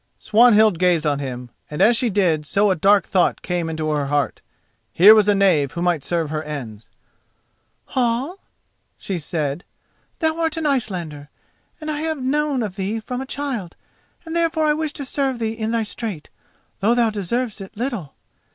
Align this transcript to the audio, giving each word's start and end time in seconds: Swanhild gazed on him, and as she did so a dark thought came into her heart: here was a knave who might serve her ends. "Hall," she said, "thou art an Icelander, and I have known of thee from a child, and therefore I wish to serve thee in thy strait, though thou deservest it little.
Swanhild 0.17 0.79
gazed 0.79 1.05
on 1.05 1.19
him, 1.19 1.51
and 1.69 1.79
as 1.79 1.95
she 1.95 2.09
did 2.09 2.43
so 2.43 2.71
a 2.71 2.75
dark 2.75 3.05
thought 3.05 3.43
came 3.43 3.69
into 3.69 3.91
her 3.91 4.07
heart: 4.07 4.41
here 4.91 5.13
was 5.13 5.27
a 5.27 5.35
knave 5.35 5.73
who 5.73 5.81
might 5.83 6.03
serve 6.03 6.31
her 6.31 6.41
ends. 6.41 6.89
"Hall," 7.85 8.39
she 8.97 9.19
said, 9.19 9.63
"thou 10.17 10.39
art 10.39 10.57
an 10.57 10.65
Icelander, 10.65 11.29
and 11.79 11.91
I 11.91 11.99
have 12.01 12.17
known 12.17 12.63
of 12.63 12.77
thee 12.77 12.99
from 12.99 13.21
a 13.21 13.27
child, 13.27 13.75
and 14.25 14.35
therefore 14.35 14.65
I 14.65 14.73
wish 14.73 14.93
to 14.93 15.05
serve 15.05 15.37
thee 15.37 15.53
in 15.53 15.69
thy 15.69 15.83
strait, 15.83 16.31
though 16.79 16.95
thou 16.95 17.11
deservest 17.11 17.61
it 17.61 17.77
little. 17.77 18.15